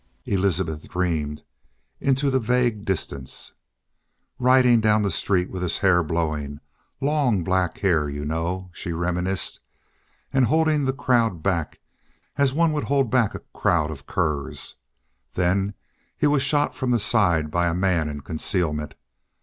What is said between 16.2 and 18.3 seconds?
was shot from the side by a man in